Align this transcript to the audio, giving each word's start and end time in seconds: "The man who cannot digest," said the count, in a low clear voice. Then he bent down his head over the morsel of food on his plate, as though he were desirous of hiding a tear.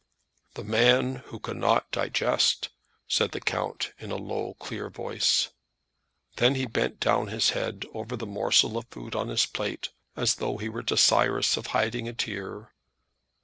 "The 0.55 0.63
man 0.63 1.17
who 1.27 1.37
cannot 1.39 1.91
digest," 1.91 2.69
said 3.07 3.33
the 3.33 3.39
count, 3.39 3.91
in 3.99 4.09
a 4.09 4.15
low 4.15 4.55
clear 4.55 4.89
voice. 4.89 5.49
Then 6.37 6.55
he 6.55 6.65
bent 6.65 6.99
down 6.99 7.27
his 7.27 7.51
head 7.51 7.85
over 7.93 8.17
the 8.17 8.25
morsel 8.25 8.77
of 8.79 8.87
food 8.87 9.13
on 9.13 9.27
his 9.27 9.45
plate, 9.45 9.89
as 10.15 10.33
though 10.37 10.57
he 10.57 10.69
were 10.69 10.81
desirous 10.81 11.55
of 11.55 11.67
hiding 11.67 12.07
a 12.07 12.13
tear. 12.13 12.73